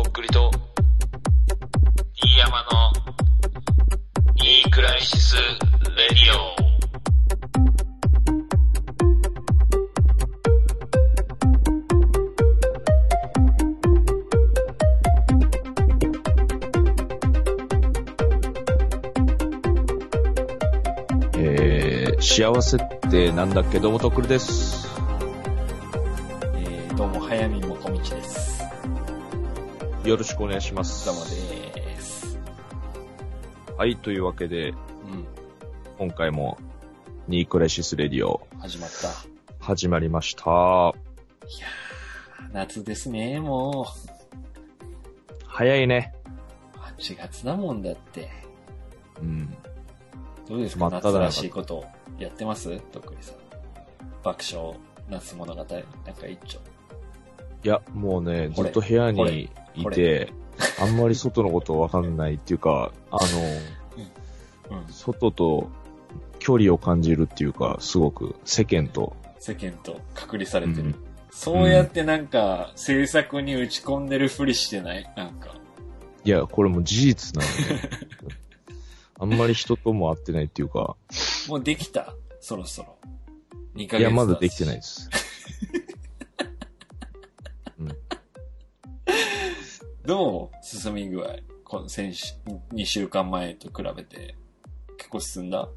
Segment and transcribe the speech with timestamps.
[0.00, 0.48] とっくりと、
[2.14, 2.66] 飯山の、
[4.44, 5.42] いいクライシス・レ
[6.10, 6.18] ディ
[21.36, 22.80] えー、幸せっ
[23.10, 23.80] てなんだっけ？
[23.80, 24.86] どうもとっくりです。
[26.54, 28.57] えー、どうも、早見もこみちです。
[30.08, 31.04] よろしくお願いします。
[31.04, 32.38] どうもです。
[33.76, 34.76] はい、というわけで、うん、
[35.98, 36.56] 今回も、
[37.26, 39.10] ニークレシスレディオ、始まった。
[39.62, 40.44] 始まりました。
[40.44, 43.86] いやー、夏ですね、も
[45.46, 46.14] 早いね。
[46.74, 46.78] う。
[46.78, 48.30] 8月だもんだって。
[49.20, 49.54] うん。
[50.48, 51.84] どうですか、夏らしいこと
[52.18, 52.80] やってます？
[52.80, 53.36] とっくりさん。
[54.24, 54.74] 爆笑、
[55.10, 56.58] 夏物語、なんか一丁。
[57.64, 60.32] いや、もうね、ずっと部屋にいこて、
[60.80, 63.18] あんまり外のことわかんないっていうか、あ
[64.70, 64.92] の、うん。
[64.92, 65.68] 外と
[66.38, 70.82] 距離を感じるっていうか、すごく世間と、世間と隔離されてる。
[70.82, 70.94] うん
[71.30, 75.12] そうやってなんか、制作に打ち込んでるふりしてない？
[75.14, 75.54] なんか。
[76.24, 77.90] いや、これもう事実なので、
[79.20, 80.96] あんまり人とも会ってないっていうか、
[81.46, 82.16] もうできた？
[82.40, 82.96] そろそろ。
[83.76, 85.08] 2ヶ月いや、まだできてないです。
[90.08, 92.32] どう進み具合この先週、
[92.72, 94.36] 2週間前と比べて、
[94.96, 95.68] 結構進んだ？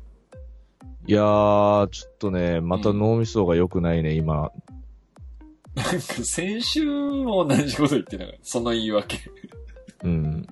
[1.05, 4.53] いやー、ちょっとね、また脳みそが良くないね、今。
[5.75, 9.19] なんか先週も同じこと言ってたから、その言い訳。
[10.05, 10.47] うん。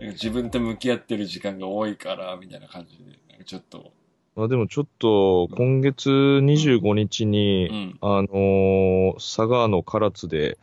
[0.00, 3.92] 自分と向き合ってる時間が多いから、みたいな感じで、なんかちょっと、
[4.34, 7.98] まあでもちょっと、今月25日うに、ん。
[8.00, 10.58] あのー佐賀の唐津で、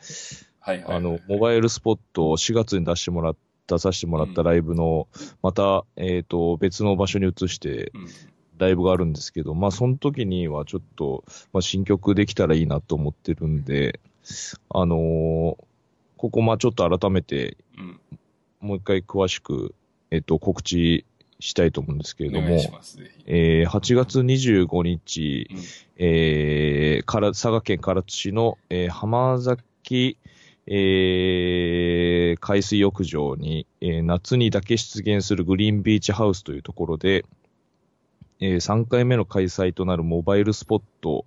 [0.65, 0.97] はいはい、はい。
[0.97, 3.35] あの、モバイルスポットを4月に出してもらっ
[3.67, 5.07] 出させてもらったライブの、
[5.41, 8.07] また、えっ、と、別の場所に移して、うん。
[8.57, 13.99] ライブがあるんですけど、まあ、その時にはちょっと、まあ、新曲できたらいいなと思ってるんで、
[14.69, 15.57] あのー
[16.17, 17.99] ここ、まあ、ちょっと改めて、うん。
[18.61, 19.75] もう一回詳しく、
[20.09, 21.05] えっ、と、告知
[21.39, 23.23] したいと思うんですけれどもお願い、します、ぜひ。
[23.27, 25.57] えー8月25日、うん
[25.97, 30.17] えーから佐賀県唐津市の、えー浜崎、
[30.67, 37.25] えー海水浴場に、えー夏にだけ出現するグリーンビーチハウスというところで、
[38.39, 41.25] えー3回目の開催となるモバイルスポット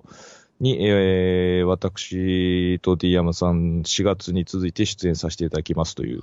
[0.60, 6.22] に、えー私と D 山さん4月に続いて出演させていただきますという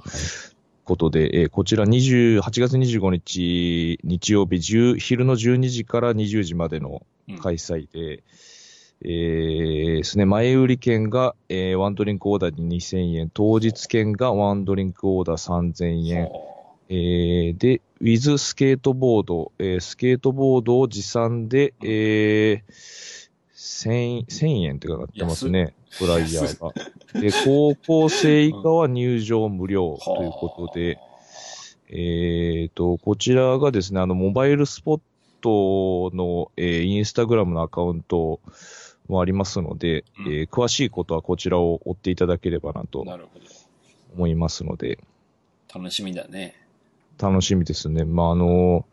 [0.84, 7.38] ことで、えーこちら20 8月25日日曜日10昼の12時から20時までのうん。
[7.40, 8.24] 開催で、
[9.04, 22.64] えーですね、前売り券が、えーワンドリンクオーダーに2000円、当日券がワンドリンクオーダー3000円、ほえーで、ウィズスケートボード、えースケートボードを持参で、えー、
[23.54, 26.74] 1000 1000円ってかかってますね、フライヤーが。
[27.20, 30.98] で、高校生以下は入場無料うということで、
[31.90, 35.02] えーと、こちらがですね、あの、モバイルスポッ
[35.42, 38.40] トの、えーインスタグラムのアカウント
[39.08, 43.06] もありますので、うんえー詳しいことはこちらを追っていただければなと。
[44.16, 45.00] 思いますので、
[45.74, 46.56] 楽しみだね。
[47.20, 48.06] 楽しみですね。
[48.06, 48.86] まあ、あの、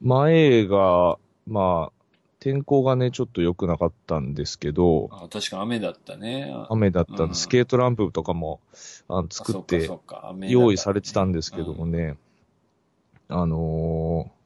[0.00, 1.92] 前が、まあ、
[2.38, 6.52] 天候がね、ちょっと良くなかったんですけど、あ確か雨だったね。
[6.52, 8.60] あ雨だったんで、うんスケートランプとかも
[9.08, 9.88] あの作って
[10.48, 12.16] 用意されてたんですけどもね、
[13.28, 14.42] あのー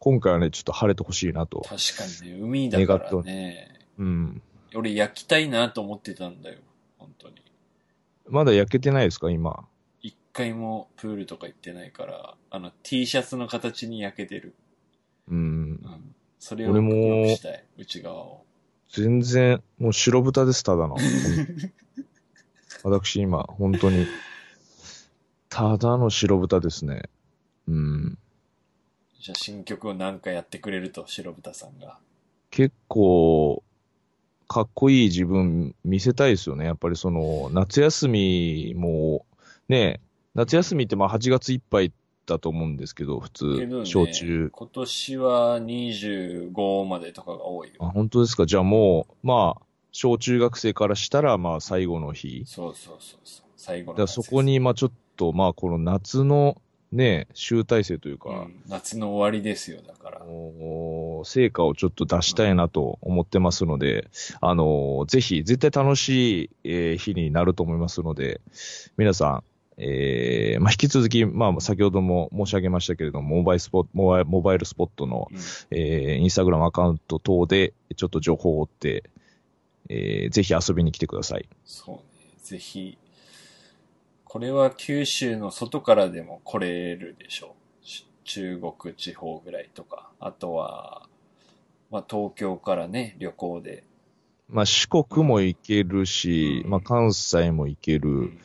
[0.00, 1.62] 今回はね、ちょっと晴れてほしいなと。
[1.62, 3.83] 確かにね、海だからね。
[3.98, 4.42] うん。
[4.74, 6.58] 俺焼きたいなと思ってたんだよ。
[6.98, 7.36] 本当に。
[8.28, 9.66] まだ焼けてないですか、今？
[10.02, 14.54] 一回もプールとか行ってないから、あの T シャツの形に焼けてる。
[15.28, 15.40] うんう。
[15.88, 16.14] ん。
[16.38, 17.64] それを俺も黒くしたい。
[17.78, 18.44] 内側を。
[18.90, 20.96] 全然、もう白豚です、ただの。
[22.82, 24.06] 私今、本当に、
[25.48, 27.02] ただの白豚ですね。
[27.66, 28.18] うん。
[29.20, 31.98] じゃあ新曲を何かやってくれると、白豚さんが。
[32.50, 33.64] 結構、
[34.48, 36.64] かっこいい自分見せたいですよね。
[36.64, 39.24] やっぱりその、夏休みも、
[39.68, 40.00] ね、
[40.34, 41.92] 夏休みってまあ8月いっぱい
[42.26, 44.50] だと思うんですけど、普通、ね小中。
[44.52, 47.90] 今年は25までとかが多いあ、よ。
[47.92, 48.46] 本当ですか？
[48.46, 49.62] じゃあもう、まあ、
[49.92, 52.44] 小中学生からしたら、まあ最後の日。
[52.46, 53.46] そうそうそうそう。
[53.56, 56.60] 最後のだそこに、まあちょっと、まあこの夏の
[56.94, 60.20] ね、集大成というか、うん夏の終わりですよ、だから。
[61.24, 64.08] 成果をちょっと出したいなと思ってますので、
[64.40, 68.40] あの、ぜひ、絶対楽しい、えー日になると思いますので、
[68.96, 69.44] 皆さん、
[69.76, 75.38] えーまあ、引き続き、まあ、先ほども申し上げましたけれども、モバイルスポット、モバイルモバイルスポットの、うん
[75.72, 79.04] えーインスタグラムアカウント等で、ちょっと情報を追って、
[79.88, 81.48] えーぜひ遊びに来てください。
[81.64, 82.02] そうね。
[82.40, 82.96] ぜひ、
[84.34, 87.86] これは九州の外からでも来れるでしょう。
[87.86, 90.10] し中国地方ぐらいとか。
[90.18, 91.08] あとは、
[91.88, 93.84] まあ東京からね、旅行で。
[94.48, 98.10] まあ、四国も行けるし、うんまあ、関西も行ける。
[98.10, 98.40] うん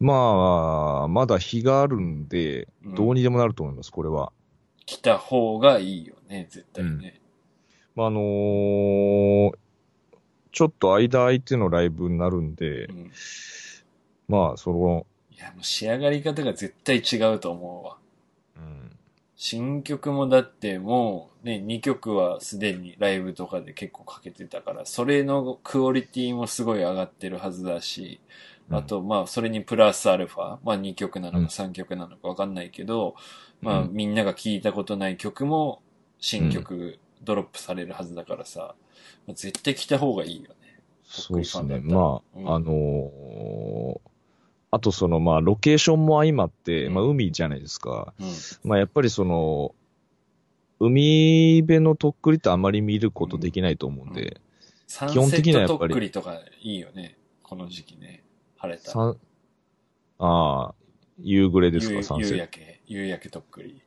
[0.00, 4.32] まあ、まだ日があるんで、うんどうにでもなると思います、これは。
[4.84, 7.20] 来た方がいいよね、絶対ね。
[7.94, 9.52] まあ、あのー
[10.50, 13.12] ちょっと間空いてのライブになるんで、うん
[14.28, 17.96] まあ、その、いや、もう仕上がり方が絶対違うと思うわ。
[18.56, 18.90] うん、
[19.36, 28.20] 新曲もだってもうね、2曲はすでにライブとかで結構かけてたから、それのクオリティもすごい上がってるはずだし、
[28.70, 31.46] あとまあそれにプラスアルファ、まあ2曲なのうん。
[31.46, 33.16] か3曲なのかわかんないけど、
[33.60, 35.82] まあうんみんなが聴いたことない曲も
[36.18, 38.74] 新曲ドロップされるはずだからさ、
[39.26, 40.56] まあ絶対来た方がいいよね。
[41.04, 41.80] そうですね。
[41.80, 42.54] まあ、うん。
[42.54, 44.11] あのー
[44.74, 48.14] あとその、まあ、ロケーションも相まって、まあ、うん海じゃないですか。
[48.18, 48.26] うん。
[48.64, 49.74] まあ、やっぱりその、
[50.80, 54.40] 海辺のとっくりってあまり見ることできないと思うんで、
[54.86, 57.18] サン基本セットと的にはやっぱりっくりとかいいよね。
[57.42, 58.24] この時期ね。
[58.56, 58.98] 晴れた。
[58.98, 59.14] あ
[60.18, 60.74] あ、
[61.20, 63.82] 夕暮れですか、夕サンセッ夕焼け、夕焼けとっくり。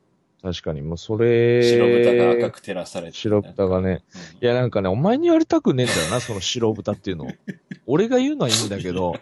[0.46, 0.52] ト。
[0.52, 3.16] 確かに、もうそれ、白豚が赤く照らされて。
[3.16, 4.04] 白豚がね。
[4.14, 4.44] うん。
[4.44, 7.26] いや、なんかね、お前に言われたくねえんだよな、その白豚っていうの。
[7.86, 9.14] 俺が言うのはいいんだけど、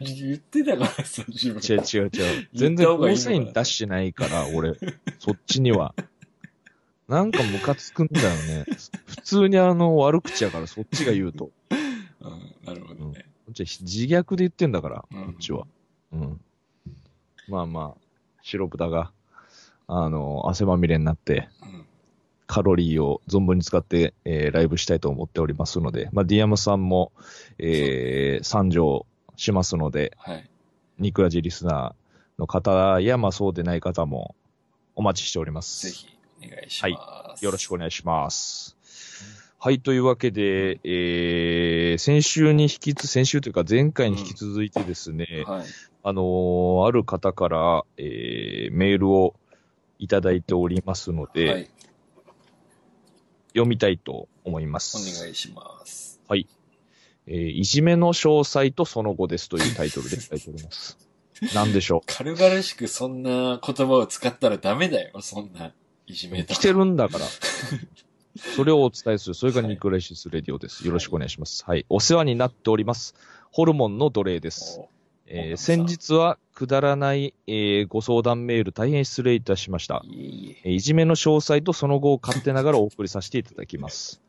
[0.00, 1.60] 言ってたからさ、自分。
[1.62, 2.48] 違う違う違う。
[2.54, 4.74] 全然ゴーサイン出してないから、俺、
[5.18, 5.94] そっちには。
[7.08, 8.64] なんかムカつくんだよね。
[9.06, 11.50] 普通にあの、悪口やから、そっちが言うと。
[12.20, 13.26] うん、なるほどね。
[13.44, 15.66] こっちは自虐で言ってんだから、うんこっちは。
[16.12, 16.40] うん。
[17.48, 18.00] まあまあ、
[18.42, 19.12] 白豚が、
[19.86, 21.86] あの、汗まみれになって、うん。
[22.46, 27.12] カロリーを存分に使って、えーライブしたいと思っておりますので、まあ、ディアムさんも、
[27.58, 30.50] えー、参上しますので、はい。
[30.98, 34.34] ニクラジリスナーの方や、まあそうでない方も
[34.94, 35.86] お待ちしております。
[35.86, 36.06] ぜひ、
[36.44, 37.44] お願いします。
[37.44, 38.76] よろしくお願いします。
[39.58, 45.64] はい、というわけで、えー、先週に引きつ、先週というか前回に引き続いてですね、はい。
[46.02, 49.34] あのーある方から、えー、メールを
[49.98, 51.70] いただいておりますので、はい。
[53.48, 55.20] 読みたいと思いまおす。
[55.20, 56.14] 願いします。
[57.26, 60.98] えーいじめの詳細とその後ですというタイトルで書いております。
[61.54, 65.72] なんでしょ 軽々しくそんな言葉を使ったらダメだよ、そんな。
[66.06, 66.44] いじめ。
[66.44, 67.26] 来てるんだから。
[68.56, 69.34] それをお伝えする。
[69.34, 70.86] それがニクライシスレディオです。
[70.86, 71.64] よろしくお願いします。
[71.64, 71.86] はい。
[71.88, 73.14] お世話になっております。
[73.50, 74.80] ホルモンの奴隷です。
[75.26, 80.02] おえー先日はくだらない、えーご相談メール大変失礼いたしました。
[80.04, 84.20] いえいえーいじめの詳細とその後を勝手ながらお送りさせていただきます。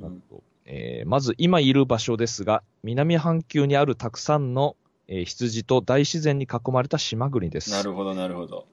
[0.00, 0.02] え。
[0.04, 0.22] うん。
[0.66, 4.76] えーまず今いる場所ですが、南半球にあるたくさんの、
[5.06, 7.70] えー羊と大自然に囲まれた島国です。
[7.70, 8.66] なるほど、なるほど。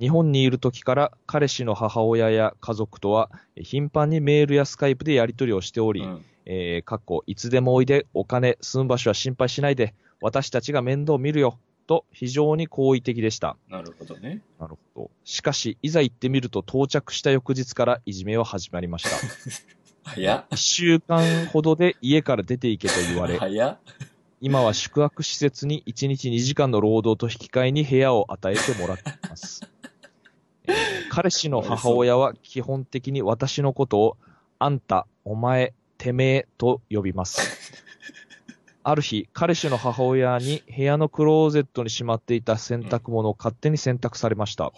[0.00, 6.24] 日本にいる時から彼氏の母親や家族とはえー頻繁にメールやスカイプでやり取りをしており、うん。
[6.46, 13.56] えーかっこいつでもおいで、お金、住む場所は心配しないで、私たちが面倒を見るよ、と非常に好意的でした。
[13.68, 14.42] なるほどね。
[14.58, 15.10] なるほど。
[15.24, 19.10] しかし、いざ行ってみると到着した翌日からいじめは始まりました。
[20.10, 20.44] 早っ。
[20.52, 23.78] 一週間ほどで家から出て行けと言われ、早っ。
[24.40, 29.62] 今は宿泊施設に1日2時間の労働と引き換えに部屋を与えてもらっています。
[30.68, 34.16] えー彼氏の母親は基本的に私のことを、
[34.58, 37.85] あんた、お前、てめえと呼びます。
[38.88, 44.70] ある日、彼氏の母親に部屋のクローゼットにしまっていた洗濯物を勝手に洗濯されました。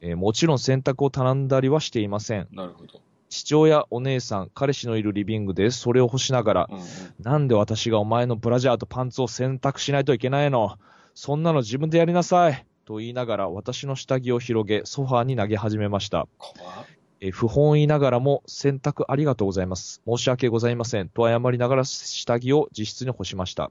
[0.00, 2.48] えーもちろん洗濯を頼んだりはしていません。
[2.52, 2.56] う。
[2.56, 3.00] なるほど。
[3.28, 6.84] 父親、お姉さん、彼氏のいるリビングでそれを干しながら、うんうん。
[7.20, 10.76] なんで私がお前のブラジャーとパンツを洗濯しないといけないの？
[11.14, 16.26] そんなの自分でやりなさいと言いながら私の下着を広げソファーに投げ始めました。
[16.38, 16.86] 怖っ。
[17.20, 20.02] えー不本意ながらも洗濯ありがとうございます。
[20.06, 21.08] 申し訳ございません。
[21.08, 23.70] と謝りながら下着を自室に干しました。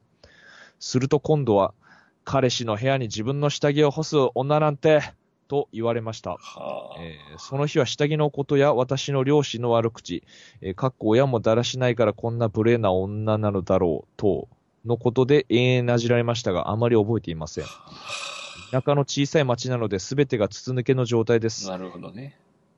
[0.79, 1.73] すると今度は
[2.23, 5.01] 彼氏の部屋に自分の下着を干す女なんて
[5.47, 6.31] と言われました。
[6.31, 6.37] は
[6.97, 7.01] あ。
[7.01, 10.23] えーその日は下着のことや私の両親の悪口、
[10.61, 14.49] えーかっこ親もだらしないからこんな無礼な女なのだろう、と、
[14.85, 17.65] のことで永遠なじられましたが、あまり覚えていません。
[18.71, 21.69] 田舎の小さい町なので全てが筒抜けの状態です。
[21.69, 22.37] なるほどね。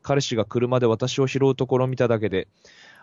[0.10, 2.48] 彼氏が車で私を拾うところを見ただけで、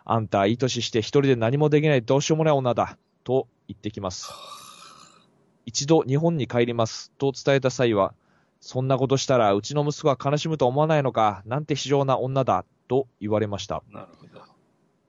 [0.04, 4.32] あんたいい年して一人で何もできないどうしようもない女だ、と言ってきます。
[5.66, 8.12] 一度日本に帰ります、と伝えた際は、
[8.60, 13.84] そんなことしたらうちの息子が悲しむと思わないのか、なんて非常な女だ、と言われました。
[13.92, 14.42] なるほど。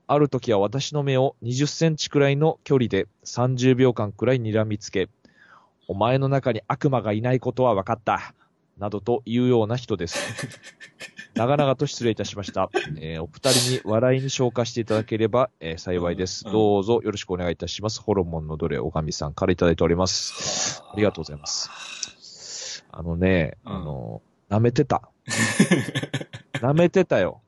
[0.06, 5.08] ある時は私の目を20センチくらいの距離で30秒間くらい睨みつけ、
[5.88, 8.34] お前の中に悪魔がいないことは分かった。
[8.78, 10.18] などというような人です。
[11.34, 12.70] 長々と失礼いたしました。
[13.00, 16.44] えーお二人に笑いに消化していただければ、えー幸いです。
[16.46, 18.00] うんどうぞよろしくお願いいたします。
[18.00, 20.82] ホルモンのどれ、おかみさんからいただいております。
[20.82, 22.84] ありがとうございます。
[22.90, 25.02] あのね、うんあの、舐めてた。
[26.54, 27.40] 舐めてたよ。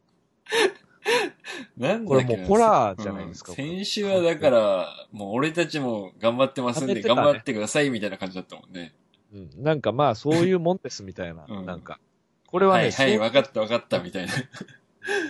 [1.77, 8.93] なんこれもうホラーじゃないですかうん先週はだから、もう俺たちも頑張ってますんで、ね頑張ってくださいみたいな感じだったもんね。
[9.33, 11.45] うん、なんかまあ、そういうもんですみたいな。
[11.49, 11.99] うんなんか。
[12.49, 14.33] これはね、はいはい、そう分かった分かったみたいな。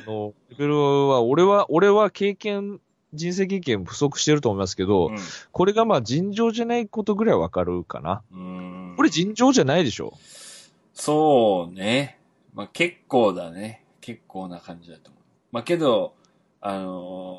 [0.06, 0.76] のレベル
[1.08, 2.80] は、俺は、俺は経験、
[3.12, 5.10] 人生経験不足してると思いますけど、
[5.52, 8.22] これがまあ尋常じゃないことぐらいわかるかな。
[8.32, 8.40] うん。
[8.90, 10.14] うんこれ尋常じゃないでしょ？
[10.94, 12.18] そうね。
[12.54, 13.84] まあ結構だね。
[14.00, 15.22] 結構な感じだと思う。
[15.52, 16.14] まあけど、
[16.60, 17.38] あの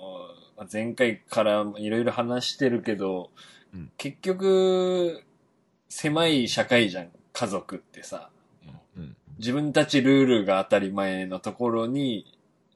[0.57, 3.31] ー前回からいろいろ話してるけど、
[3.73, 5.23] うん結局、
[5.93, 8.29] 狭い社会じゃん、家族ってさ。
[8.95, 9.15] うん。
[9.39, 12.25] 自分たちルールが当たり前のところに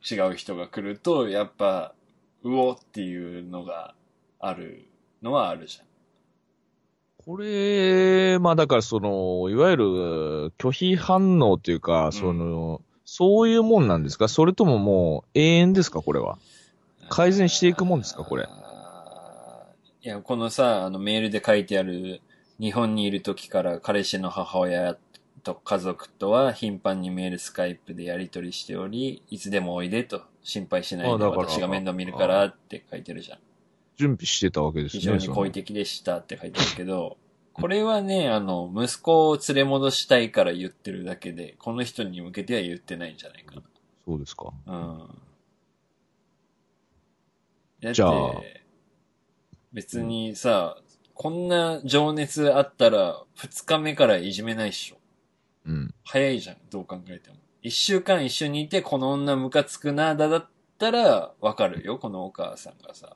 [0.10, 1.94] 違う人が来ると、やっぱ、
[2.44, 3.96] うおっていうのが
[4.40, 4.86] ある
[5.24, 5.86] のはあるじゃん。
[7.26, 9.86] これ、まあだからその、いわゆる
[10.58, 14.28] 拒否反応というか、その、そういうもんなんですか？
[14.28, 16.02] それとももう永遠ですか？
[16.02, 16.38] これは。
[17.08, 18.24] 改善していくもんですか？
[18.26, 18.48] これ
[20.02, 22.22] いや、このさ、あのメールで書いてある、
[22.60, 24.98] 日本にいる時から彼氏の母親
[25.44, 33.40] と家族とは頻繁にメール、スカイプでやり取りしており、いつでもおいでと心配しないで私が面倒見るからって書いてるじゃん。
[33.98, 35.00] 準備してたわけですね。
[35.00, 37.18] 非常に好意的でしたって書いてあるけど、
[37.54, 43.62] これはね、あの、息子を連れ戻したいから言ってるだけで、この人に向けては言ってないんじゃないか
[44.06, 44.52] そうですか。
[44.66, 44.74] な。
[44.74, 44.98] うん。
[45.00, 45.10] だっ
[47.82, 48.42] てじゃあ
[49.72, 50.78] 別にさ、
[51.16, 54.98] こんな情熱あったら、二日目からいじめないっしょ。
[55.66, 55.94] うん。
[56.04, 57.38] 早いじゃん、どう考えても。
[57.62, 63.16] 一週間一緒にいて、この女ムカつくな、だだったら、わかるよ、このお母さんがさ。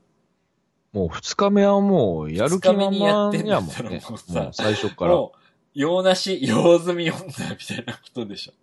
[0.94, 4.02] もう二日目はもうやる気満二日目にやってんだもんったらね。
[4.10, 5.12] もうさもう最初から。
[5.12, 5.40] もう、
[5.74, 8.54] 用なし、用済み女みたいなことでしょ。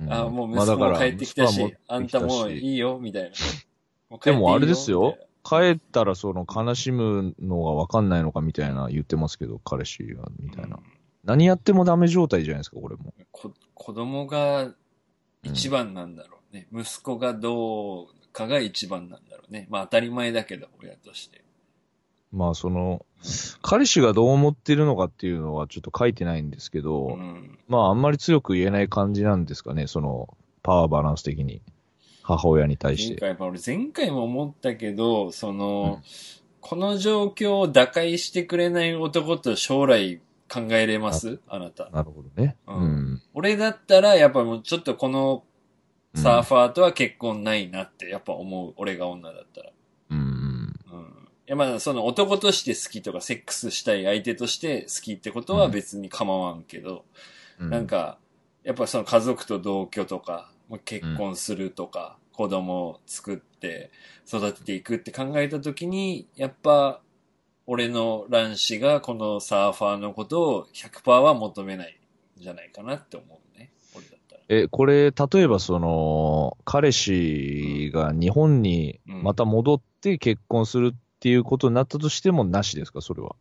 [0.00, 3.30] うんあもう息子も帰ってきたし、あんたもういいよ、みたい
[4.10, 4.18] な。
[4.18, 5.16] でもあれですよ
[5.48, 10.76] 帰ったらその悲しむのがわかんないのかみたいな言ってますけど、彼氏が、みたいな。
[10.76, 13.12] うん何やってもダメ状態じゃないですか、これも。
[13.32, 14.72] こ子供が
[15.42, 16.68] 一番なんだろうね。
[16.72, 19.66] 息子がどうかが一番なんだろうね。
[19.68, 21.42] まあ当たり前だけど、親として。
[22.30, 23.04] まあその、
[23.60, 27.58] 彼氏がどう思ってるのかっていうのはちょっと書いてないんですけど、うん。
[27.66, 31.60] まああんまり強く言えない感じなんですかね、その、パワーバランス的に。
[32.26, 33.10] 母親に対して。
[33.12, 36.02] 前回、やっぱ俺前回も思ったけど、その、
[36.60, 40.20] この状況を打開してくれない男と将来
[40.52, 41.38] 考えれます？
[41.46, 41.88] あなた。
[41.90, 42.56] なるほどね。
[42.66, 43.22] ううんん。
[43.34, 45.44] 俺だったら、やっぱもうちょっとこの
[46.16, 48.74] サーファーとは結婚ないなってやっぱ思う。
[48.76, 49.70] 俺が女だったら。
[50.10, 50.18] うん。
[50.18, 50.26] うん。
[50.26, 50.74] い
[51.46, 57.04] やまあその男として好きとかセックスしたい相手として好きってことは別に構わんけど、
[57.60, 57.70] うん。
[57.70, 58.18] なんか、
[58.64, 63.90] やっぱその家族と同居とか、まあ結婚するとか、子供を作って
[64.26, 67.00] 育てていくって考えたときに、やっぱ、
[67.66, 71.98] 俺の卵子がこのサーファーのことを100%は求めない
[72.38, 73.72] んじゃないかなって思うね。
[73.94, 74.42] 俺だったら。
[74.48, 83.34] え、これ、例えばその、彼氏が日本にまた戻って結婚するっていうことになったとしてもなしですか、それは。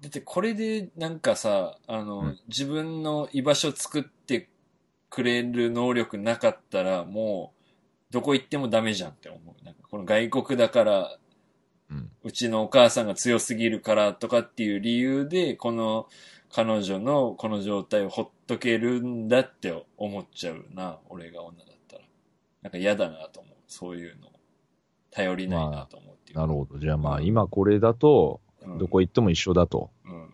[0.00, 4.50] だってこれでなんかさ、あの、うん自分の居場所作って
[5.14, 7.52] くれる能力なかったらも
[8.10, 9.64] うどこ行ってもダメじゃんって思う。
[9.64, 11.18] なんかこの外国だから、
[11.88, 12.10] うん。
[12.24, 16.08] うちのお母さんが強すぎるからとかっていう理由で、この
[16.52, 22.02] 彼女のこの状態をほっとけるんだって思っちゃうな、俺が女だったら。
[22.62, 23.54] なんか嫌だなと思う。
[23.68, 24.28] そういうの。
[25.12, 26.40] 頼りないなと思うっていうか。
[26.40, 26.78] なるほど。
[26.80, 29.90] じゃあまあ、今これだと、うんどこ行っても一緒だと。
[30.06, 30.28] うん。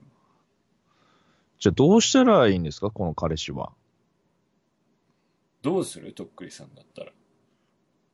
[1.59, 3.73] じゃあどうしたらいいんですか、この彼氏は。
[5.63, 6.13] どうする？
[6.13, 7.13] とっくりさんだったら。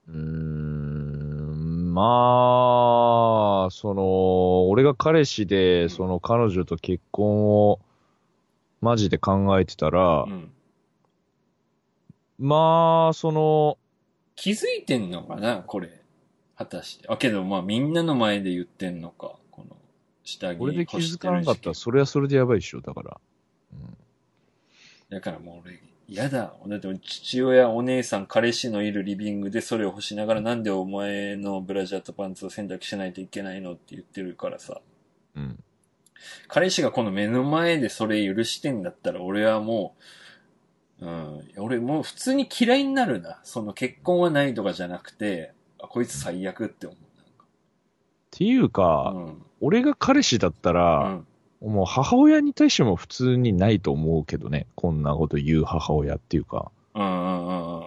[0.09, 7.81] うーん、まあ、その、俺が彼氏で、その彼女と結婚を
[8.81, 10.53] マジで考えてたら、うん。
[12.39, 13.79] まあ、その、
[14.35, 15.63] 気づいてんのかな？
[15.63, 16.03] これ。
[16.57, 17.09] 果たして。
[17.09, 19.37] あ、けど、まあみんなの前で言ってんのか。
[19.51, 19.77] この、
[20.25, 23.21] 下着これで気づかなかったら、それはそれでやばいっしょ、だから。
[23.73, 23.97] うん
[25.09, 26.55] だからもう俺、嫌だ。
[26.67, 34.81] だって父親、お姉さん、彼氏のいるリビングでそれを干しながらなんでお前のブラジャーとパンツを選択しないといけないのって言ってるからさ。
[35.35, 35.59] うん。
[36.49, 39.97] 彼氏がこの目の前でそれ許してんだったら俺はも
[41.01, 43.41] う、うん、俺もう普通に嫌いになるな。
[43.43, 46.99] その結婚はないとかじゃなくて、あ、こいつ最悪って思っ
[48.31, 49.19] ていうか、う。
[49.19, 49.43] うん。
[49.61, 51.27] 俺が彼氏だったうら、ん。
[51.61, 54.67] もう母親に対しても普通にないと思うけどね。
[54.75, 57.85] こんなこと言う母親っていうか、うんうんうんうん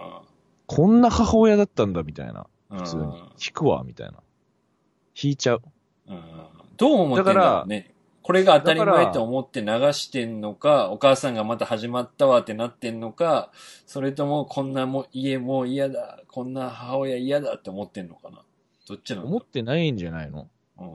[0.66, 2.46] こんな母親だったんだみたいな。
[2.70, 2.78] うん。
[2.78, 3.02] 普通に。
[3.44, 4.14] 引くわ、みたいな。
[5.20, 5.62] 引いちゃう。
[6.06, 6.22] うんうん
[6.76, 7.92] どう思ってんだろうね。
[8.22, 13.50] これが当たり前と思って流してんのか、お母さんがまた始まったわってなってんのか、
[13.84, 18.42] それともこんなも家もう嫌だ、こんな母親嫌だって思ってんのかな。
[18.88, 20.48] どっちなの思ってないんじゃないの？
[20.78, 20.86] うん。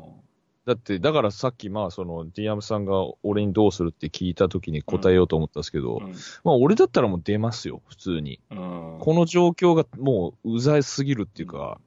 [0.65, 6.01] だって、だからさっき、まあ、その、ディアムさんが俺にどうするって聞いたときに答えようと思ったんですけど、
[6.43, 8.39] まあ、俺だったらもう出ますよ、普通に。
[8.49, 8.97] うん。
[8.99, 11.79] この状況がもう、うざいすぎるっていうか、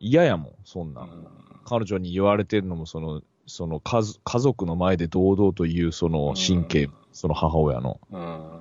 [0.00, 1.02] 嫌やもん、そんな。
[1.02, 8.00] うん彼女に言われてるのも、その、その家族家族の前で堂々と言う、その神経、その母親の。
[8.10, 8.58] うん。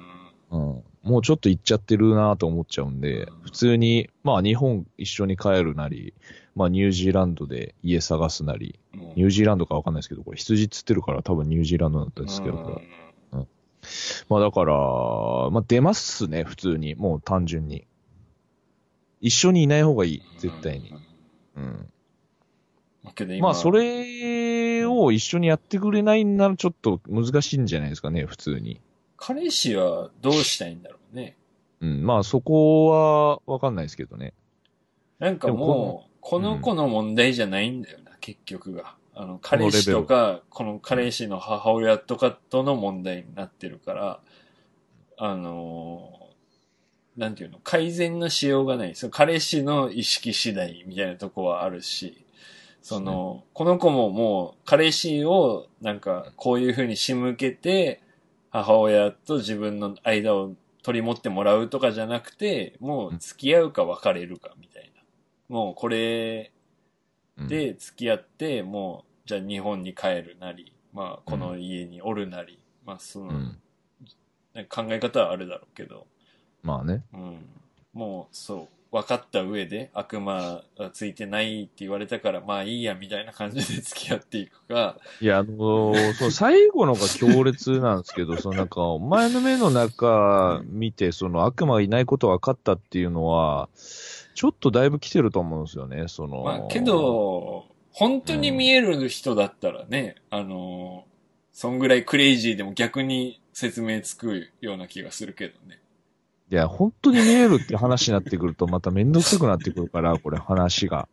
[0.51, 0.83] うん。
[1.03, 6.13] もうちょっと行っちゃってるなと思っちゃうんでうん、普通に、まあ日本一緒に帰るなり、
[6.55, 12.87] まあニュージーランドで家探すなり、うんニュージーランドかわかんないですけど、これ羊っつってるから多分ニュージーランドだったんですけど、うん
[14.29, 14.75] まあだから、
[15.51, 16.95] まあ出ますね、普通に。
[16.95, 17.85] もう単純に。
[19.21, 20.93] 一緒にいない方がいい、絶対に。。
[21.55, 21.89] うん。
[23.41, 28.79] まあそれを一緒にやってくれないんならちょっと難しいんじゃないですかね、普通に。
[29.17, 31.35] 彼氏はどうしたいんだろうね。
[31.81, 32.05] うん。
[32.05, 34.33] まあそこはわかんないですけどね。
[35.23, 38.95] なんかでももう、この子の問題じゃないんだよな、結局が。
[39.15, 44.19] あの、彼氏とか、この彼氏の母親とかとの問題になってるから、
[45.17, 46.23] あのー
[47.15, 48.95] なんていうの、改善のしようがない。
[48.95, 52.25] その彼氏の意識次第みたいなとこはあるし、
[52.81, 58.01] その、この子ももう、彼氏を、なんか、こういうふうに仕向けて、
[58.49, 64.92] 母親と自分の間を取り持ってもらうとかじゃなくて、もう付き合うか別れるかみたいな。
[65.53, 66.51] もうこれ
[67.37, 73.57] うん、で付き合って、もう、じゃあ日本に帰るなり、まあ、この家におるなり、まあ、その、うん。
[74.53, 76.05] なんか考え方はあるだろうけど、
[76.61, 77.03] まあね。
[77.13, 77.45] うん。
[77.93, 93.69] もう、そう、分かった上で悪魔がついてないって言われたから、まあいいや、みたいな感じで付き合っていくか、いや、あのー そう、最後のが強烈なんですけど、そのなんか、お前の目の中見て、その悪魔がいないこと分かったっていうのは、
[94.33, 96.43] ちょっとだいぶ来てると思うんですよね、その。
[96.43, 101.05] まあ、けど、本当に見える人だったらね、あの、
[101.51, 105.79] そんぐらいクレイジーでも逆に説明つくような気がするけどね。
[106.51, 111.07] いや、本当に見えるって話になってくると、まためんどくさくなってくるから、 これ話が。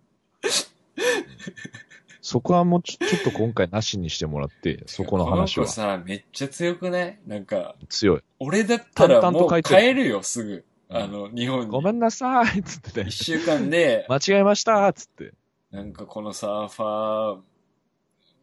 [2.23, 5.73] そこはもうちょちょっと今回なしにしてもらって、そこの話はこの子。
[5.73, 7.19] さ、めっちゃ強くない？
[7.27, 8.21] なんか、強い。
[8.39, 10.65] 俺だったらもうと書いてる帰るよ、すぐ。
[10.91, 11.67] うんあの、日本に。
[11.69, 13.25] ごめんなさいつってね一。
[13.25, 15.33] 週間で、間違えましたつって。
[15.71, 17.41] なんかこのサーファー、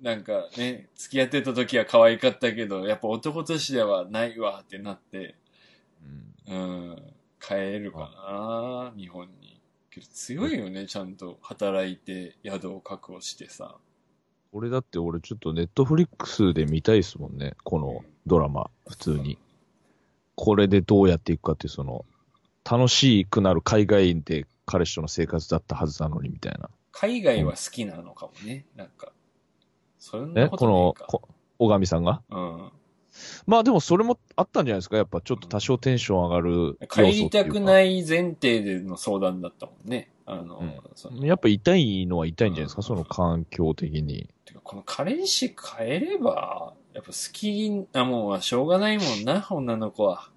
[0.02, 5.36] なんかね、付き合ってた時は可愛かったけど、やっぱ男としてはないわってなって、
[6.48, 9.60] うんうん、帰るかな、日本に。
[9.90, 13.76] けど強いよね、ちゃんと働いて宿を確保してさ。
[14.54, 17.56] これだって俺ちょっとネットフリックスで見たいですもんね。
[17.64, 19.38] このドラマ、普通に。
[20.36, 22.06] これでどうやっていくかっていう、その、
[22.70, 26.70] 楽しくなる海外で彼氏との生活だったはずなのにみたいな。
[26.92, 29.14] 海外は好きなのかもね、なんか。
[30.00, 31.06] そんね、なこことのない、か。
[31.08, 32.22] こ小上さんが？
[32.30, 32.72] うん。
[33.46, 34.98] まあでもそれもあったんじゃないですか？
[34.98, 36.78] やっぱちょっと多少テンション上がる。。
[36.90, 40.12] 帰りたくないい前提での相談だったもんね。
[40.26, 42.82] あの、うんやっぱ痛いのは痛いんじゃないですか？
[42.82, 44.30] その環境的に。
[44.46, 50.30] てかこの彼氏変えれば、やっぱ好きなもんはしょうがないもんな、女の子は。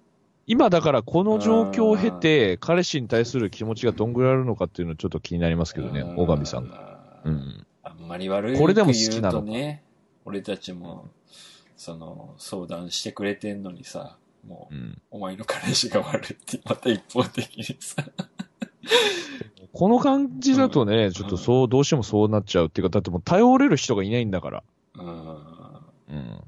[0.47, 6.99] 今だからこの状況を経て、彼氏に対する気持ちがどんぐらいあるのかっていうのはちょっと気になりますけどね、うん小上さんが。
[7.23, 7.65] うん。
[7.83, 9.83] あんまり悪いこれでも好きなのとね、
[10.25, 11.09] 俺たちも、
[11.77, 15.01] その、相談してくれてんのにさ、もう、うん。
[15.11, 18.03] お前の彼氏が悪いって、また一方的にさ。
[19.73, 24.63] この感じだとね、ちょっとそう、どうしてもそうなっちゃうっていうか、だってもう頼れる人がいないんだから。
[24.95, 25.35] うん。
[26.09, 26.41] うん。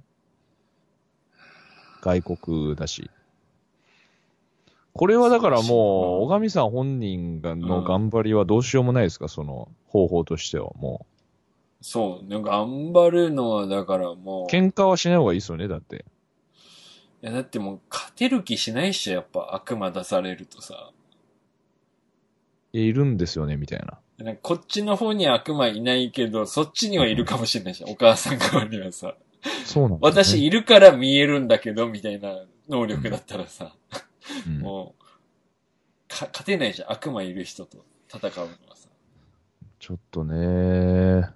[2.02, 3.10] 外国だし。
[4.94, 11.06] これはだからもう、小上さん本人がの頑張りはどうしようもないですか、その方法としてはも
[11.82, 14.44] そう、ね、頑張るのはだからもう。
[14.44, 14.46] う。
[14.48, 16.06] 喧嘩はしない方がいいですよね、だって。
[17.24, 20.92] いや、だってもう勝てる気しないっしょ、やっぱ悪魔出されるとさ。
[22.72, 24.00] いるんですよね、みたいな。
[24.24, 27.90] なんかこっちの方には悪魔いないけど、そっちにはいるかもしれないじゃん。
[27.92, 29.16] お母さん側にはさ。
[29.66, 30.40] そうなんです、ね。
[30.40, 33.76] 私いるから見えるんだけど、みたいな能力だったらさ、
[34.48, 35.04] うんもう、
[36.08, 36.92] か、勝てないじゃん。
[36.92, 38.90] 悪魔いる人と戦うのはさ。
[39.80, 41.32] ちょっとねだっ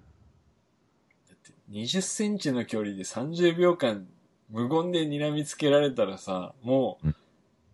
[1.35, 4.07] て20センチの距離で30秒間
[4.49, 7.15] 無言で睨みつけられたらさ、もううん、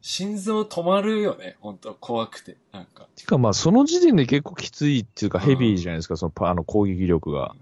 [0.02, 1.58] 心臓止まるよね。
[1.62, 2.58] 本当怖くて。
[2.72, 3.08] なんか。
[3.16, 7.56] てかまあ、その時点で結構きついっていうかうんヘビーじゃないですか、そのパあの攻撃力が。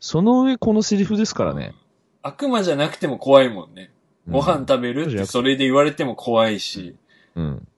[0.00, 1.74] その上このセリフですからね。
[2.22, 3.90] 悪魔じゃなくても怖いもんね。
[4.28, 6.96] ご飯うん食べるってそれで言われても怖いし。
[7.34, 7.68] うん。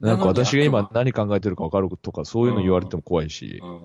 [0.00, 3.80] なんか私が今何考えてるか分かるとか、そういうの言われても怖いし、うん。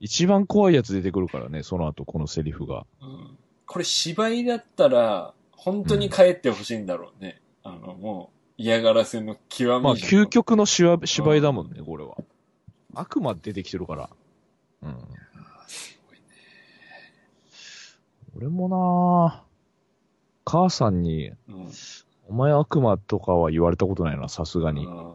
[0.00, 2.86] 一番怖いやつ出てくるからね、その後このセリフが。
[3.02, 3.36] うん
[3.70, 7.40] これ芝居だったら、本当に帰ってほしいんだろうね。
[7.62, 12.16] あの、もう、嫌がらせの極みまあ、究極の芝芝居だもんね、これは。
[12.94, 14.10] 悪魔出てきてるから。
[14.82, 14.96] うん。
[15.68, 16.22] すごいね
[18.36, 19.49] 俺もなぁ
[20.50, 21.36] 母さんに、うん
[22.28, 24.86] お前悪魔とかは言われたことないな、さすがに。
[24.86, 25.12] うん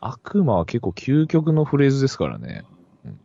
[0.00, 2.64] 悪魔は結構究極のフレーズですからね。
[3.04, 3.20] うん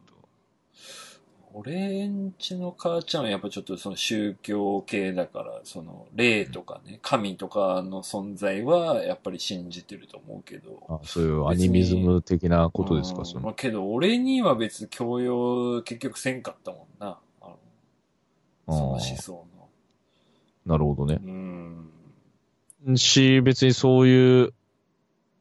[1.54, 10.80] 俺んちの母ちゃんはやっぱちょっとその宗教系だから、その霊とかね、神とかの存在はやっぱり信じてると思うけど。
[10.88, 13.40] あそういうアニミズム的なことですか、その。
[13.40, 17.20] うんまあ、けど俺には別に強要結局せんかったもんな。
[17.42, 17.58] あの
[18.68, 19.61] その思想の。
[20.66, 21.20] なるほどね。
[22.86, 22.98] うん。
[22.98, 24.54] し、別にそういう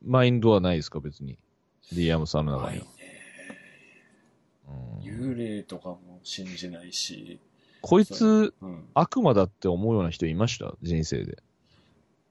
[0.05, 1.39] マインドはないですか、別に。
[1.93, 2.85] ディアムさんの中には。
[2.85, 2.95] ないね。
[4.69, 7.41] うん幽霊とかも信じないし。
[7.81, 8.85] こいつ、うん。
[8.95, 10.75] 悪魔だって思うような人いました？
[10.83, 11.43] 人生で。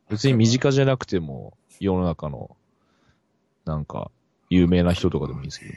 [0.10, 2.56] 別に身近じゃなくても、世の中の、
[3.66, 4.12] なんか、
[4.50, 5.72] 有名な人とかでもいいですけど。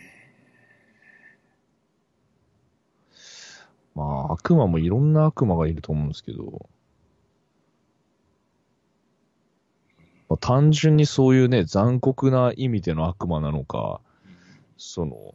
[3.95, 6.69] まあ、悪魔もいろんな悪魔がいると思うんですけど、
[10.33, 14.01] まあ、単純にそういうね、残酷な意味での悪魔なのか、
[14.79, 15.35] その、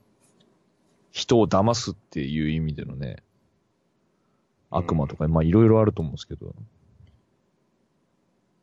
[1.11, 3.17] 人を騙すっていう意味でのね、
[4.71, 6.55] 悪魔とか、まあいろいろあると思うんですけど、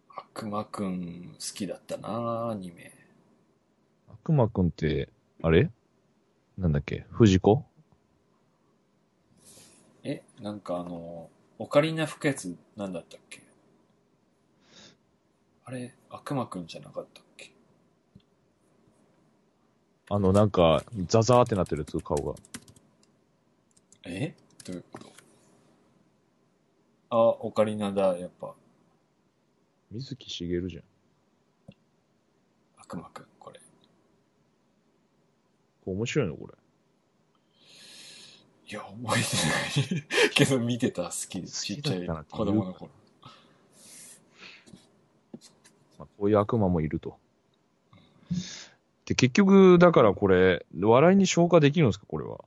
[0.08, 2.92] 悪魔くん好きだったなアニメ。
[4.08, 5.08] 悪魔くんって、
[5.40, 5.70] あれ？
[6.58, 7.06] なんだっけ？
[7.12, 7.64] 藤子？
[10.02, 13.40] え、なんかあの、オカリナ吹くやつなんだったっけ？
[15.66, 17.52] あれ、悪魔くんじゃなかったっけ？
[20.08, 22.34] あの、なんか、ザザーってなってるやつ、顔が。
[24.04, 24.36] え？
[24.64, 25.12] どういうこと？
[27.10, 28.54] あ、オカリナだ、やっぱ。
[29.90, 30.84] 水木しげるじゃん。
[32.76, 33.58] 悪魔くん、これ。
[35.84, 36.54] これ面白いのこれ。
[38.66, 40.30] いや、覚えてない。
[40.34, 41.48] けど見てた、好きで。
[41.48, 42.90] ちっちゃい子供の頃。
[46.04, 47.16] まあ、こういう悪魔もいると。
[49.06, 52.44] で、結局、だからこれ、笑いに消化できるんですかこれは？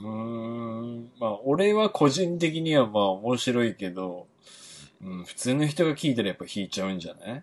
[0.00, 1.10] うーん。
[1.18, 4.26] まあ、俺は個人的にはまあ面白いけど、
[5.02, 7.42] うん、普通の人が聞いたらやっぱ引いちゃうんじゃない？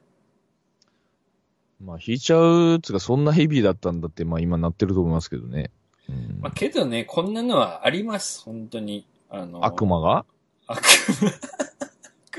[1.84, 5.72] まあ、引いちゃう、つうか、そんなヘビーだったんだって、まあ今なってると思いますけどね。
[6.10, 9.06] うんまあ、けどね、こんなのはあります、本当に。
[9.30, 10.26] あの、悪魔が？
[10.68, 10.82] 悪
[11.22, 11.32] 魔。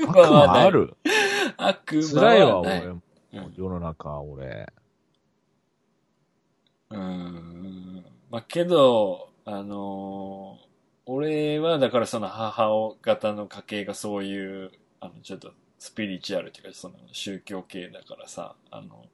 [0.03, 0.65] 悪悪魔はない。
[0.65, 0.95] 魔ある？
[1.57, 2.61] 悪魔は辛いわ。
[2.61, 2.79] 俺。
[3.33, 4.71] うん世の中、俺。
[6.89, 8.05] うーん。
[8.29, 10.65] まあ、けど、あのー
[11.07, 19.05] 俺はだからその母方の家系がそういう、あの、ちょっとスピリチュアルっていうか、その宗教系だからさ、あの、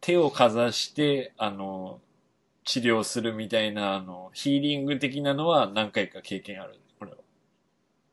[0.00, 2.00] 手をかざして、あの、
[2.64, 6.78] 治療するみたいな、あの、ヒーリング的なのは何回か経験ある。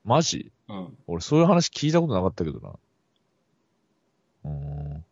[0.04, 0.52] マジ？
[0.68, 0.98] うん。
[1.08, 2.70] 俺、そういう話聞いたことなかったけどな。
[4.46, 4.50] うー
[4.98, 5.06] ん。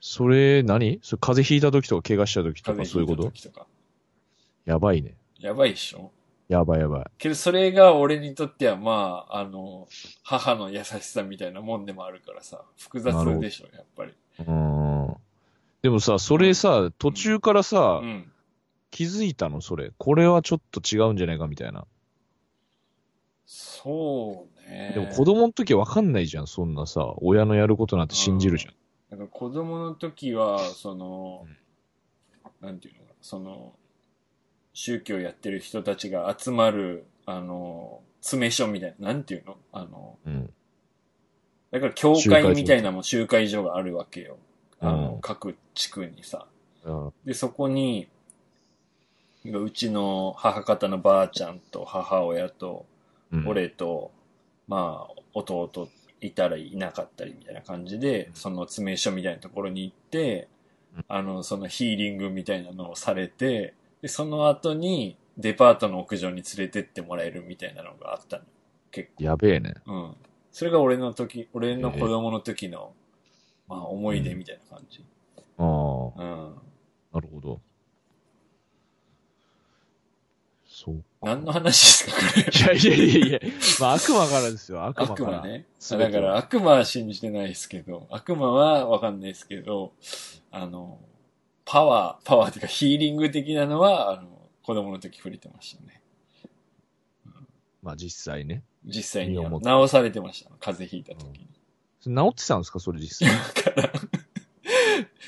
[0.00, 3.60] それ何、それ風邪ひいた時とか怪我した時とかそういうこと風邪ひいた時と？
[3.60, 3.66] か
[4.64, 5.14] やばいね。
[5.38, 6.10] やばいっしょ？
[6.48, 7.04] やばいやばい。
[7.18, 9.86] けどそれが俺にとってはまあ、あの、
[10.22, 14.14] 母の優しさみたいなもんでもあるからさ、複雑でしょ、やっぱり。
[14.38, 14.52] うー
[15.12, 15.16] ん。
[15.82, 18.32] でもさ、それさ、途中からさ、うん。
[18.90, 19.60] 気づいたの？
[19.60, 19.92] それ。
[19.98, 21.86] これはちょっと違うんじゃないかみたいな。
[23.52, 24.92] そうね。
[24.94, 28.74] でも子供の時わかんないじゃん、そんなさ、親のやることなんて信じるじゃん。
[29.10, 31.48] だから子供の時は、その、
[32.60, 33.72] なんていうのかな、その、
[34.72, 39.56] 宗教やってる人たちが集まる、あの、詰め所みたいな、なんていうの？
[39.72, 40.52] あの、うん。
[41.72, 44.36] だから教会みたいなもん集会所があるわけよ。
[44.78, 46.46] あの、うん各地区にさ。
[46.84, 47.12] うん。
[47.24, 48.06] で、そこに、
[49.44, 52.86] うちの母方のばあちゃんと母親と、
[53.32, 54.12] うん、俺と、
[54.68, 55.88] まあ、弟
[56.20, 60.48] いたりいなかったりみたいな感じで、その詰め所みたいなところに行って
[60.96, 68.44] うん、あの、そのヒーリングみたいなのをされて、で、その後にデパートの屋上に連れてってもらえるみたいなのがあったの。
[68.90, 69.74] 結やべえね。
[69.86, 69.92] 構。
[69.92, 70.16] うん。
[70.52, 72.92] それが俺の時、俺の子供の時の、
[73.68, 75.04] まあ、思い出みたいな感じ。
[75.58, 76.54] ああ、うん。
[77.12, 77.60] なるほど。
[80.82, 81.02] そうか。
[81.22, 82.70] 何の話ですか？
[82.72, 83.40] いやいやいやいや、
[83.80, 85.40] まあ悪魔からですよ、悪魔悪から。
[85.42, 85.66] 魔ね。
[85.90, 89.92] だから悪魔は信じてないですけど、悪魔はわかんないですけど、
[90.50, 90.98] あの、
[91.66, 96.00] パワー、パワーっていうかヒーリング的なのは、あの、子供の時触れてましたね。
[97.82, 98.62] まあ実際ね。
[98.86, 100.50] 実際に治されてました。
[100.60, 101.46] 風邪ひいた時に。
[102.00, 102.80] それ治ってたんですか？
[102.80, 103.36] それ実際。
[103.64, 103.92] だから、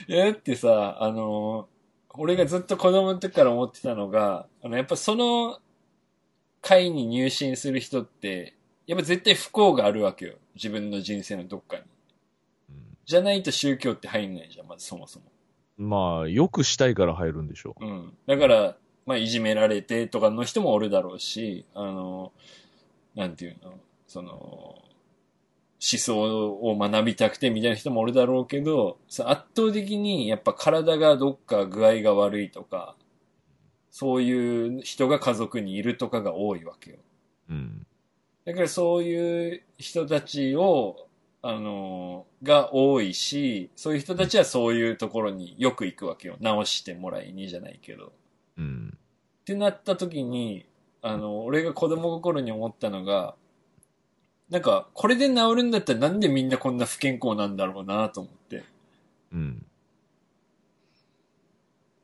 [0.08, 1.68] いやだってさ、あの、
[2.14, 5.58] 俺がずっと子供の時から思ってたのが、あの、やっぱその
[6.60, 8.54] 会に入信する人って、
[8.86, 10.34] やっぱ絶対不幸があるわけよ。
[10.54, 11.82] 自分の人生のどっかに。
[11.82, 11.86] うん
[13.04, 15.26] じゃないと宗教って入んないじゃん、まずそもそも。
[15.76, 18.16] まあ、よくしたいから入るんでしょうん。
[18.26, 22.32] だから、まあ、いじめられてとかの人もおるだろうし、あの、
[23.14, 23.74] なんていうの、
[24.06, 24.82] その、
[25.84, 32.94] 思想を学びたくてみたいな人もおるだろうけど、さ圧倒的にやっぱ体がどっか具合が悪いとか、
[33.90, 36.98] そういう人が家族にいるとかが多いわけよ。
[37.50, 37.52] う。
[37.52, 37.86] うん。
[38.44, 41.08] だからそういう人たちを、
[41.42, 46.36] あの、が多いし、そういう人たちはそういうところによく行くわけよ。
[46.40, 48.12] 直してもらいにじゃないけど。
[48.56, 48.96] うん。
[48.96, 50.64] ってなった時に、
[51.02, 53.34] あの、俺が子供心に思ったのが、
[54.52, 58.62] なんか、これで治るんだったらなんでみんなこんな不健康なんだろうなと思って。
[59.32, 59.64] うん。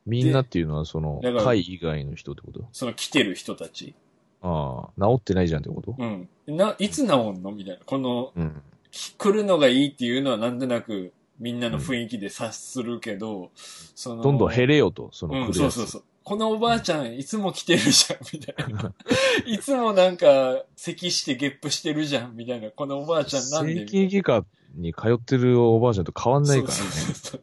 [0.07, 2.67] みんなっていうのは、その会以外の人ってこと？
[2.73, 3.95] その来てる人たち。
[4.41, 5.95] ああ、治ってないじゃんってこと？
[5.99, 6.29] うん。
[6.47, 7.53] な、いつ治んの？
[7.53, 7.85] みたいな。
[7.85, 8.63] この、うん。
[8.91, 13.51] き来るのがいいっていうのはなんとなくみんなの雰囲気で察するけど、
[13.95, 15.53] その、どんどん減れよと、そのうん。
[15.53, 16.03] そうそうそう。
[16.29, 18.93] このおばあちゃん、いつも来てるじゃん、みたいな。
[19.49, 22.71] いつもなんか、咳してゲップしてるじゃん、みたいな。
[22.71, 26.81] このおばあちゃんなんで整形外科に通ってるおばあちゃんと変わんないからね。
[26.81, 27.41] そうそうそう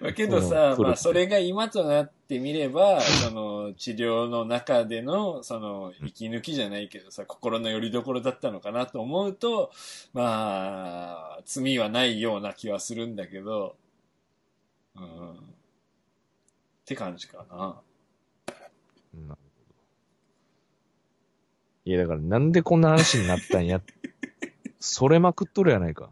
[0.00, 9.70] まあけどうさまあそれが今となってみれば、その治療の中での、その息抜きじゃないけどさ、心の拠り所だったのかなと思うと、
[10.14, 13.76] まあ、罪はないような気はするんだけど、
[14.96, 15.49] うん。
[16.90, 17.80] って感じかな。
[19.14, 19.74] うんなるほど。
[21.84, 23.80] いや、だからなんでこんな話になったんや？
[24.80, 26.10] それまくっとるやないか。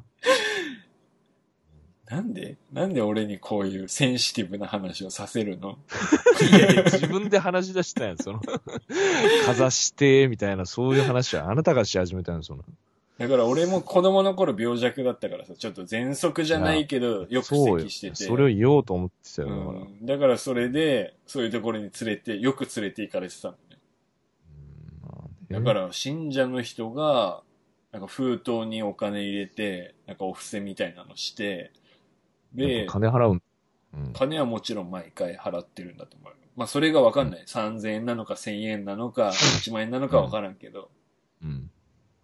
[2.07, 2.57] なんで？
[2.73, 5.79] なんで俺にこういうセンシティブな話をさせるの？
[6.49, 8.39] いやいや、自分で話し出したやん、その。
[8.39, 12.65] かざして、みたいな、そういう話はあなたがし始めたんその。
[13.19, 17.57] だから俺も子供の頃病弱だったからさ、ちょっと喘息じゃないけど、よく。
[17.57, 18.15] 咳してて。
[18.15, 19.69] それを言おうと思ってたよ、だから。
[19.71, 23.59] うん、だからそれで、そういうところに連れて、よく連れて行かれてたのね。
[25.51, 27.43] だか、ら信者の人が、
[27.91, 31.73] なんか封筒にお金入れて、なんかお布施みたいなのして、
[32.55, 33.43] でで、、金払うん。
[33.95, 34.13] うん。
[34.13, 36.37] 金はもちろん毎回払ってるんだと思うよ。
[36.55, 37.45] まあそれがわかんない。
[37.47, 40.91] 3000円なのか1000円なのか、1万円なのかわからんけど。
[41.43, 41.71] うん。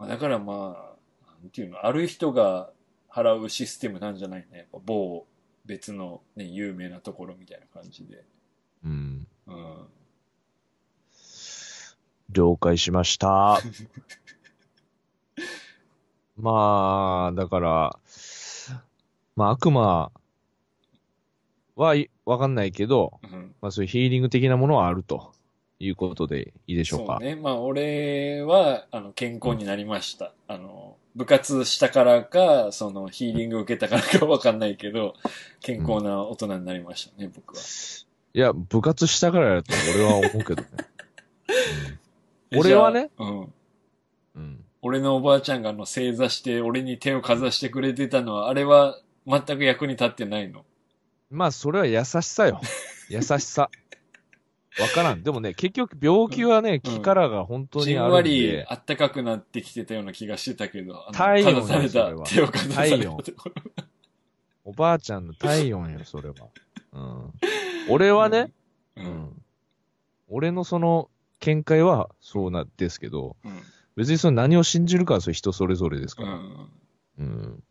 [0.05, 0.77] まあ、だからま
[1.25, 2.71] あ、なんていうの、ある人が
[3.11, 4.59] 払うシステムなんじゃないね。
[4.59, 5.27] やっぱ某
[5.65, 8.25] 別のね、有名なところみたいな感じで。
[8.85, 9.27] うん。
[9.47, 9.87] うん。
[12.31, 13.61] 了解しました。
[16.37, 17.99] まあ、だから、
[19.37, 20.13] まあ悪魔
[21.77, 23.55] はいわかんないけど、うん。
[23.61, 25.34] まあそういうヒーリング的なものはあると
[25.85, 27.19] いうことでいいでしょうか？
[27.21, 27.37] そうね。
[27.37, 30.33] まあ、俺は、あの、健康になりました。
[30.49, 35.15] あの、部活したからか、その、ヒーリング受けたからかわかんないけど、
[35.61, 37.63] 健康な大人になりましたね、僕は。
[37.63, 40.69] いや、部活したからやと俺は思うけどね。
[42.51, 43.11] うん俺はね？
[43.19, 43.53] うん。
[44.37, 44.65] うん。
[44.83, 50.65] 俺のおばあちゃんがあの、正座して、俺に手をかざしてくれてたのは、あれは、全く役に立ってないの？
[51.31, 52.61] まあそれは優しさよ。
[53.09, 53.71] 優しさ。
[54.81, 55.23] わからん。
[55.23, 63.19] でもね、結局病気はね、気からが本当じんにあるんわりで、暖かくなってきてたような気がしてたけど、体温され手をかざされた体温
[64.65, 66.35] おばあちゃんの体温よ、それは。
[66.93, 67.33] うん。
[67.89, 68.51] 俺はね、
[68.97, 69.03] う。
[69.03, 69.43] うんん。
[70.29, 71.11] 俺のその、
[71.41, 73.61] 見解はそうなんですけど、うん。
[73.97, 76.35] 別にその何を信じるかはそれ人それぞれですうから。
[76.35, 76.71] ん。
[77.19, 77.63] うん。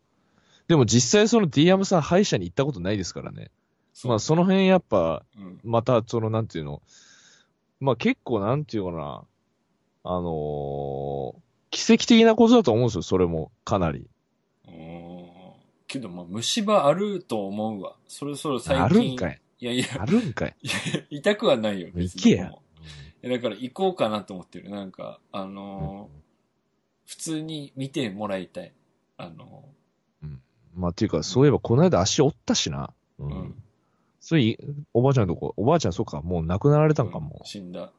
[0.68, 3.50] でも実際その D アムさん歯医者に行ったことないですからね。
[4.04, 5.60] まあその辺やっぱ、うん。
[5.62, 6.82] またそのなんていうの、
[7.80, 9.24] まあ結構なんていうかな、
[10.04, 14.06] あのー奇跡的なことだと思うんですよ、それも、かなり。
[14.68, 15.24] うん
[15.88, 17.96] けど、まあ、虫歯あると思うわ。
[18.06, 18.84] そろそろ最近。
[18.84, 19.40] あるんかい。
[19.58, 20.56] いやいや、あるんかい。
[20.62, 20.74] いや
[21.10, 22.52] 痛くはないよ、別に行けやい
[23.22, 24.70] やだから行こうかなと思ってる。
[24.70, 26.24] なんか、あのー
[27.06, 28.72] 普通に見てもらいたい。
[29.16, 29.64] あの
[30.74, 32.92] まあっていうか、そういえばこの間足折ったしな。
[33.18, 33.22] う。
[33.22, 33.63] ーうんん。
[34.24, 34.58] それ、
[34.94, 37.46] おばあちゃんのとこ、おばあちゃんそうか、もう亡くなられたんかもうん。
[37.46, 37.90] 死んだ。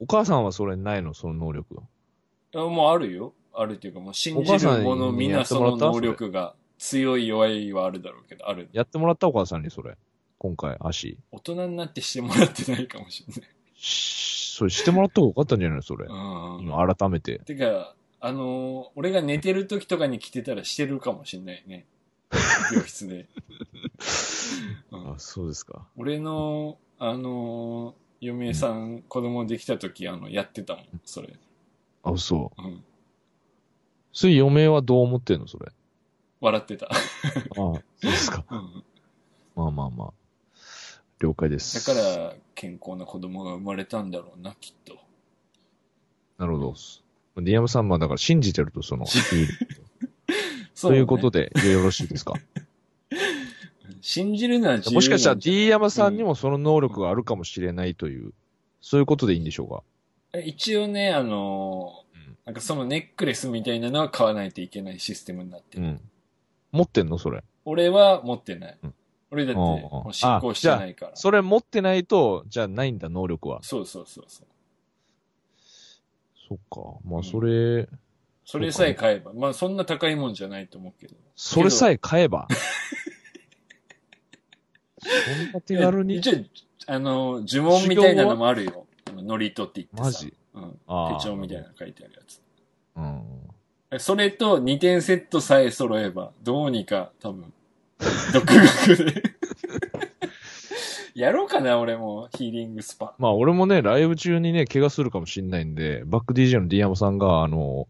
[0.00, 1.74] お母さんはそれないの、その能力。
[1.74, 3.34] いやもうあるよ。
[3.52, 8.70] あるっていうか、もう信じる者みんなその能力が強い弱いはあるだろうけど、ある。
[8.72, 9.94] やってもらったお母さんにそれ。
[10.38, 11.18] 今回、足。
[11.30, 13.50] 大人になってしてもらってないかもしれない。
[13.74, 16.06] しそれしてもらった方がよかったんじゃないのそれ。
[16.06, 16.62] うん。
[16.62, 17.40] 今、改めて。
[17.40, 21.84] てか、あのー俺が寝てる時とかに来てたらしてるかもしれないね。
[22.72, 23.28] 病室で。
[24.90, 25.86] うんあ、そうですか。
[25.96, 31.34] 俺の、あのー嫁さん、子供できた時、あの、やってたもん、それ。
[32.04, 32.62] あ、そう。
[32.62, 32.84] うん。
[34.12, 35.72] それ、嫁はどう思ってんのそれ？
[36.40, 36.86] 笑ってた。
[36.92, 36.94] あ
[37.56, 38.44] そうですか。
[38.48, 38.84] うん。
[39.56, 40.12] まあまあまあ。
[41.18, 41.84] 了解です。
[41.84, 44.98] だから、健康な子供が生まれたんだろうな、きっと。
[46.38, 46.74] なるほど。
[47.42, 49.04] ディアムさんはだから信じてると、その、
[50.88, 52.34] いいそということで、よろしいですか？
[54.00, 58.32] 信じるのは自由もしかしたら D 山さんにもその能力があるかもしれないという、
[58.80, 59.82] そういうことでいいんでしょうか？
[60.34, 65.84] え一応ね、あのーうんなんかそのネックレスみたいなのは買わないといけないシステムになってる。
[65.84, 66.00] うん。
[66.72, 67.16] 持ってんの？
[67.18, 67.44] それ。
[67.64, 68.78] 俺は持ってない。
[68.82, 68.94] うん
[69.30, 71.12] 俺だって、もう進行してないから。
[71.14, 73.62] それ持ってないと、じゃあないんだ、能力は。
[73.62, 74.46] そうそうそうそう。
[76.48, 76.98] そっか。
[77.08, 77.88] まあ、うんそれ、
[78.44, 79.32] それさえ買えば。
[79.32, 81.14] まあそんな高いもんじゃないと思うけど。
[81.36, 82.48] それさえ買えば？
[84.98, 85.08] そ
[85.48, 86.16] んな手軽に？
[86.16, 86.38] 一応、
[86.86, 88.86] あの、呪文みたいなのもあるよ。
[89.14, 90.02] ノリトって言ってさ。
[90.02, 90.34] マジ？
[90.54, 90.72] うん。
[91.18, 92.40] 手帳みたいなの書いてあるやつ。
[92.96, 93.98] うん。
[93.98, 97.52] それと2点セットさえ揃えば、どうにか多分、
[98.32, 99.22] 独学で。
[101.14, 103.14] やろうかな、俺も、ヒーリングスパ。
[103.18, 107.86] まあ、俺もね、ライブ中にね、怪我するかもしんないんで、バック DJ のディアマさんが、あの、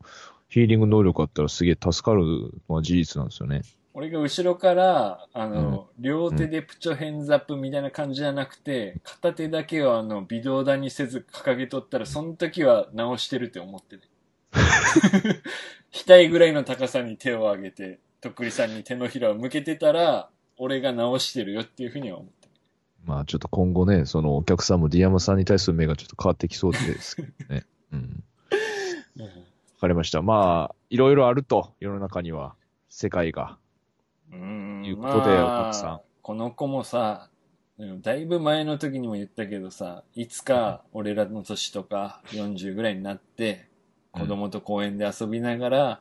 [0.53, 2.25] ヒーリング能力あったらすげえ助かる
[2.69, 3.63] のは事実なんですよね。
[3.95, 14.03] 俺が後ろから、あの、両手でプチョヘンズアップみたいな感じじゃなくて、片手だけをあの、微動だにせず掲げとったら、その時は直してるって思ってね。
[16.07, 22.53] 額ぐらいの高さに手を上げて、とっくりさんに手のひらを向けてたら、俺が直してるよっていうふうには思ってる。
[23.07, 27.65] まあ、ちょっと今後ね、そのお客さんもディアマさんに対する目がちょっと変わってきそうですけどね。
[27.93, 28.25] うん。
[29.19, 29.29] わ
[29.83, 30.23] かりました。
[30.23, 32.55] まあ、いろいろあると、世の中には、
[32.89, 33.59] 世界が。
[34.33, 37.29] うんいうことでまあさんこの子もさ、
[38.01, 43.69] だいぶ前の時にも言ったけどさ、いつか俺らの年とか40ぐらいになって、
[44.13, 46.01] 子供と公園で遊びながら、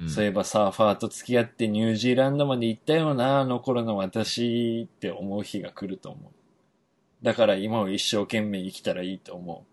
[0.00, 7.24] うんそういえばサーファーと付き合ってニュージーランドまで行ったよな、あの頃の私って思う日が来ると思う。
[7.24, 9.66] だから今を一生懸命生きたらいいと思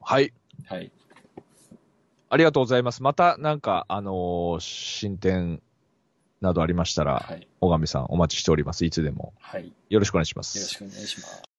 [0.00, 0.26] はい。
[0.26, 0.32] う。
[0.66, 0.90] はい。
[2.34, 3.00] ありがとうございます。
[3.00, 5.62] また、なんか、あのー進展
[6.40, 7.46] などありましたら、はい。
[7.60, 8.84] 小上さんお待ちしております。
[8.84, 9.34] いつでも。
[9.40, 9.68] はい。
[9.68, 10.78] よよろしくお願いしまろしす。
[10.78, 11.53] くお願いします。